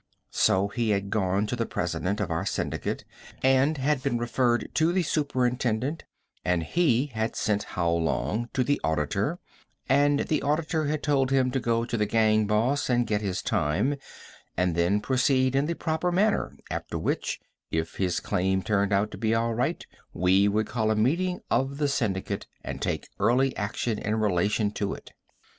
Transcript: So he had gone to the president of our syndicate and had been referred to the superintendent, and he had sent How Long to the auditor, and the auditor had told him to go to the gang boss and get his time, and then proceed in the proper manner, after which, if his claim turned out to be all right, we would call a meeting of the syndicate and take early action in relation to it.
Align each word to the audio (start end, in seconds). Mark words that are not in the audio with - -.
So 0.31 0.69
he 0.69 0.89
had 0.89 1.11
gone 1.11 1.45
to 1.45 1.55
the 1.55 1.67
president 1.67 2.19
of 2.19 2.31
our 2.31 2.43
syndicate 2.43 3.05
and 3.43 3.77
had 3.77 4.01
been 4.01 4.17
referred 4.17 4.67
to 4.73 4.91
the 4.91 5.03
superintendent, 5.03 6.05
and 6.43 6.63
he 6.63 7.11
had 7.13 7.35
sent 7.35 7.61
How 7.77 7.91
Long 7.91 8.49
to 8.53 8.63
the 8.63 8.81
auditor, 8.83 9.37
and 9.87 10.21
the 10.21 10.41
auditor 10.41 10.85
had 10.85 11.03
told 11.03 11.29
him 11.29 11.51
to 11.51 11.59
go 11.59 11.85
to 11.85 11.97
the 11.97 12.07
gang 12.07 12.47
boss 12.47 12.89
and 12.89 13.05
get 13.05 13.21
his 13.21 13.43
time, 13.43 13.95
and 14.57 14.73
then 14.73 15.01
proceed 15.01 15.55
in 15.55 15.67
the 15.67 15.75
proper 15.75 16.11
manner, 16.11 16.57
after 16.71 16.97
which, 16.97 17.39
if 17.69 17.97
his 17.97 18.19
claim 18.19 18.63
turned 18.63 18.91
out 18.91 19.11
to 19.11 19.19
be 19.19 19.35
all 19.35 19.53
right, 19.53 19.85
we 20.13 20.47
would 20.47 20.65
call 20.65 20.89
a 20.89 20.95
meeting 20.95 21.41
of 21.51 21.77
the 21.77 21.87
syndicate 21.87 22.47
and 22.63 22.81
take 22.81 23.07
early 23.19 23.55
action 23.55 23.99
in 23.99 24.15
relation 24.15 24.71
to 24.71 24.95
it. 24.95 25.11